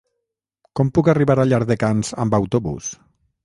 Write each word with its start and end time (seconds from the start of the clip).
Com 0.79 0.89
puc 0.95 1.11
arribar 1.13 1.37
a 1.43 1.47
Llardecans 1.51 2.13
amb 2.25 2.41
autobús? 2.41 2.93